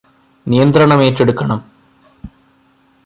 [0.47, 1.59] നിയന്ത്രണം ഏറ്റെടുക്കണം